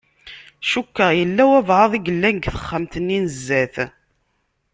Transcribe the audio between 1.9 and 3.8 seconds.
i yellan di texxamt-nni n zdat.